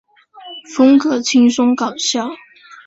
[0.75, 2.27] 风格轻松搞笑。